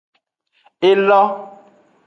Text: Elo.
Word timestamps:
Elo. 0.89 1.21